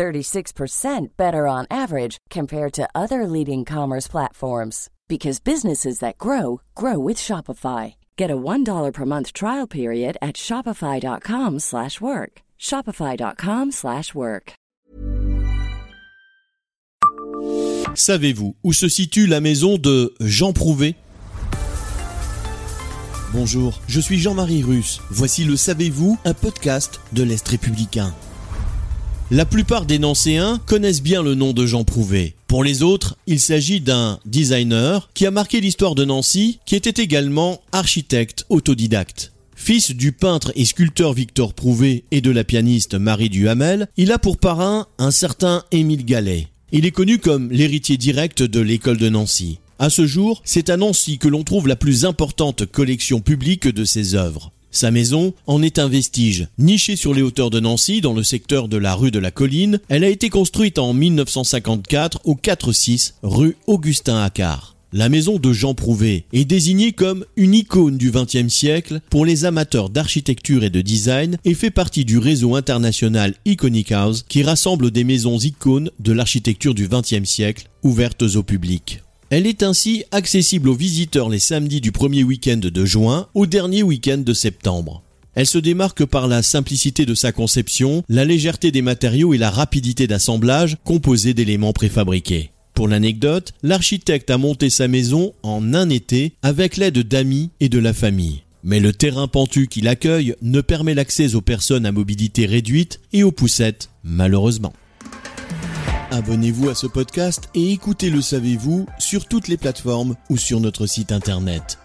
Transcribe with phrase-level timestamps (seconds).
[0.00, 6.98] 36% better on average compared to other leading commerce platforms because businesses that grow grow
[6.98, 7.96] with Shopify.
[8.16, 12.32] Get a $1 per month trial period at shopify.com/work.
[12.58, 14.52] shopify.com/work.
[17.94, 20.94] Savez-vous où se situe la maison de Jean Prouvé?
[23.34, 25.00] Bonjour, je suis Jean-Marie Russe.
[25.10, 28.14] Voici le Savez-vous, un podcast de l'Est républicain.
[29.32, 32.34] La plupart des Nancéens connaissent bien le nom de Jean Prouvé.
[32.48, 37.00] Pour les autres, il s'agit d'un designer qui a marqué l'histoire de Nancy, qui était
[37.00, 39.32] également architecte autodidacte.
[39.54, 44.18] Fils du peintre et sculpteur Victor Prouvé et de la pianiste Marie Duhamel, il a
[44.18, 46.48] pour parrain un certain Émile Gallet.
[46.72, 49.60] Il est connu comme l'héritier direct de l'école de Nancy.
[49.78, 53.84] À ce jour, c'est à Nancy que l'on trouve la plus importante collection publique de
[53.84, 54.50] ses œuvres.
[54.70, 56.46] Sa maison en est un vestige.
[56.58, 59.80] Nichée sur les hauteurs de Nancy, dans le secteur de la rue de la Colline,
[59.88, 64.76] elle a été construite en 1954 au 4-6 rue Augustin Accard.
[64.92, 69.44] La maison de Jean Prouvé est désignée comme une icône du XXe siècle pour les
[69.44, 74.90] amateurs d'architecture et de design et fait partie du réseau international Iconic House qui rassemble
[74.90, 79.00] des maisons icônes de l'architecture du XXe siècle ouvertes au public.
[79.30, 83.84] Elle est ainsi accessible aux visiteurs les samedis du premier week-end de juin au dernier
[83.84, 85.04] week-end de septembre.
[85.36, 89.50] Elle se démarque par la simplicité de sa conception, la légèreté des matériaux et la
[89.50, 92.50] rapidité d'assemblage composée d'éléments préfabriqués.
[92.74, 97.78] Pour l'anecdote, l'architecte a monté sa maison en un été avec l'aide d'amis et de
[97.78, 98.42] la famille.
[98.64, 103.22] Mais le terrain pentu qui l'accueille ne permet l'accès aux personnes à mobilité réduite et
[103.22, 104.72] aux poussettes, malheureusement.
[106.12, 110.86] Abonnez-vous à ce podcast et écoutez Le Savez-vous sur toutes les plateformes ou sur notre
[110.86, 111.78] site internet.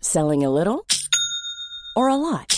[0.00, 0.84] Selling a little
[1.96, 2.57] or a lot?